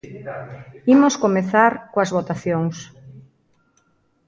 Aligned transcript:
Imos 0.93 1.15
comezar 1.23 1.73
coas 1.91 2.13
votacións. 2.17 2.77